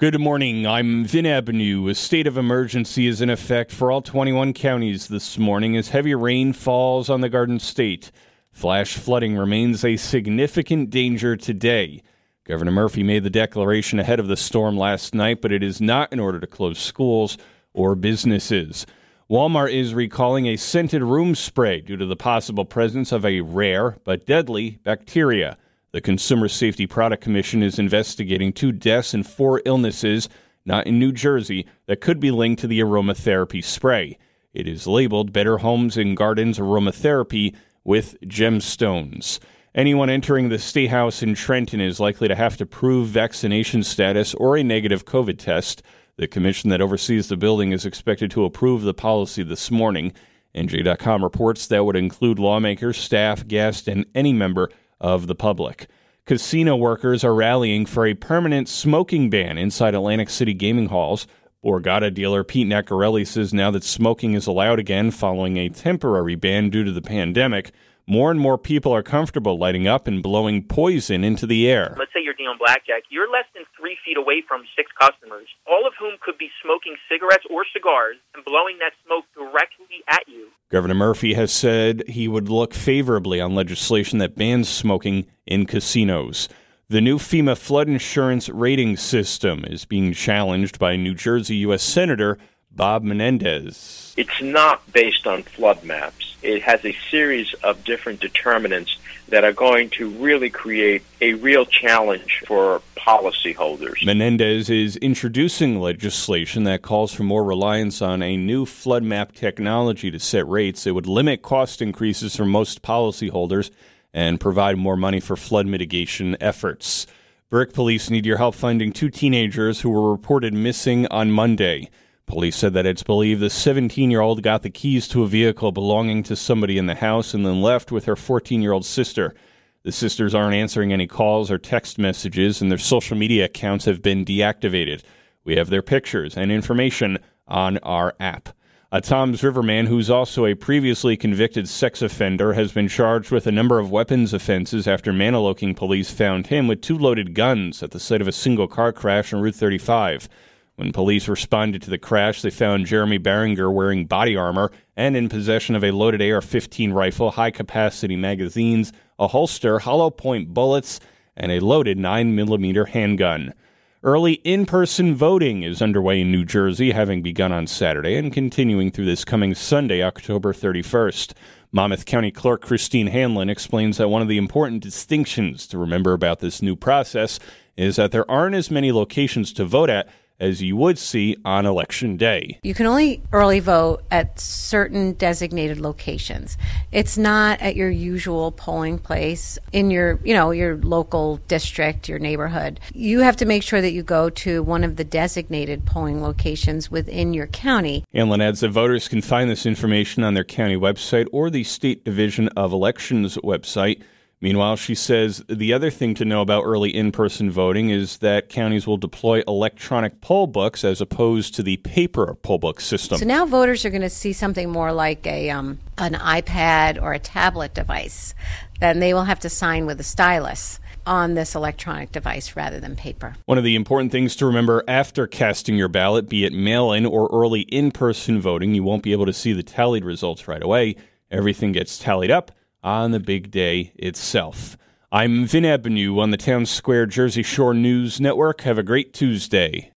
[0.00, 0.66] Good morning.
[0.66, 1.90] I'm Vin Ebenau.
[1.90, 6.14] A state of emergency is in effect for all 21 counties this morning as heavy
[6.14, 8.10] rain falls on the Garden State.
[8.50, 12.02] Flash flooding remains a significant danger today.
[12.44, 16.10] Governor Murphy made the declaration ahead of the storm last night, but it is not
[16.14, 17.36] in order to close schools
[17.74, 18.86] or businesses.
[19.30, 23.98] Walmart is recalling a scented room spray due to the possible presence of a rare
[24.04, 25.58] but deadly bacteria.
[25.92, 30.28] The Consumer Safety Product Commission is investigating two deaths and four illnesses,
[30.64, 34.16] not in New Jersey, that could be linked to the aromatherapy spray.
[34.54, 39.40] It is labeled Better Homes and Gardens Aromatherapy with gemstones.
[39.74, 44.32] Anyone entering the State House in Trenton is likely to have to prove vaccination status
[44.34, 45.82] or a negative COVID test.
[46.16, 50.12] The commission that oversees the building is expected to approve the policy this morning.
[50.54, 55.88] NJ.com reports that would include lawmakers, staff, guests, and any member of the public.
[56.26, 61.26] Casino workers are rallying for a permanent smoking ban inside Atlantic City gaming halls.
[61.64, 66.70] Borgata dealer Pete Nacarelli says now that smoking is allowed again following a temporary ban
[66.70, 67.72] due to the pandemic,
[68.06, 71.94] more and more people are comfortable lighting up and blowing poison into the air.
[71.98, 73.06] Let's say you're dealing blackjack.
[73.08, 76.96] You're less than three feet away from six customers, all of whom could be smoking
[77.08, 80.49] cigarettes or cigars and blowing that smoke directly at you.
[80.70, 86.48] Governor Murphy has said he would look favorably on legislation that bans smoking in casinos.
[86.88, 91.82] The new FEMA flood insurance rating system is being challenged by New Jersey U.S.
[91.82, 92.38] Senator
[92.72, 94.14] Bob Menendez.
[94.16, 96.36] It's not based on flood maps.
[96.42, 98.96] It has a series of different determinants
[99.28, 104.04] that are going to really create a real challenge for policyholders.
[104.04, 110.10] Menendez is introducing legislation that calls for more reliance on a new flood map technology
[110.10, 110.86] to set rates.
[110.86, 113.70] It would limit cost increases for most policyholders
[114.12, 117.06] and provide more money for flood mitigation efforts.
[117.48, 121.90] Brick police need your help finding two teenagers who were reported missing on Monday.
[122.30, 125.72] Police said that it's believed the 17 year old got the keys to a vehicle
[125.72, 129.34] belonging to somebody in the house and then left with her 14 year old sister.
[129.82, 134.00] The sisters aren't answering any calls or text messages, and their social media accounts have
[134.00, 135.02] been deactivated.
[135.42, 138.50] We have their pictures and information on our app.
[138.92, 143.48] A Toms River man who's also a previously convicted sex offender has been charged with
[143.48, 147.90] a number of weapons offenses after Mantoloking police found him with two loaded guns at
[147.90, 150.28] the site of a single car crash on Route 35.
[150.76, 155.28] When police responded to the crash, they found Jeremy Barringer wearing body armor and in
[155.28, 161.00] possession of a loaded AR 15 rifle, high capacity magazines, a holster, hollow point bullets,
[161.36, 163.54] and a loaded 9mm handgun.
[164.02, 168.90] Early in person voting is underway in New Jersey, having begun on Saturday and continuing
[168.90, 171.34] through this coming Sunday, October 31st.
[171.70, 176.40] Monmouth County Clerk Christine Hanlon explains that one of the important distinctions to remember about
[176.40, 177.38] this new process
[177.76, 180.08] is that there aren't as many locations to vote at
[180.40, 182.58] as you would see on election day.
[182.62, 186.56] You can only early vote at certain designated locations.
[186.90, 192.18] It's not at your usual polling place in your, you know, your local district, your
[192.18, 192.80] neighborhood.
[192.94, 196.90] You have to make sure that you go to one of the designated polling locations
[196.90, 198.04] within your county.
[198.14, 202.04] Hanlon adds that voters can find this information on their county website or the State
[202.04, 204.02] Division of Elections website.
[204.42, 208.48] Meanwhile, she says the other thing to know about early in person voting is that
[208.48, 213.18] counties will deploy electronic poll books as opposed to the paper poll book system.
[213.18, 217.12] So now voters are going to see something more like a um, an iPad or
[217.12, 218.34] a tablet device.
[218.80, 222.96] Then they will have to sign with a stylus on this electronic device rather than
[222.96, 223.34] paper.
[223.44, 227.04] One of the important things to remember after casting your ballot, be it mail in
[227.04, 230.62] or early in person voting, you won't be able to see the tallied results right
[230.62, 230.96] away.
[231.30, 232.52] Everything gets tallied up
[232.82, 234.76] on the big day itself.
[235.10, 238.60] I'm Vin Ebenau on the Townsquare Jersey Shore News Network.
[238.60, 239.88] Have a great Tuesday.